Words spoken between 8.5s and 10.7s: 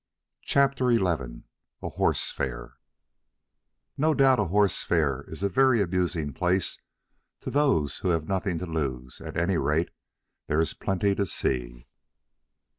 to lose; at any rate, there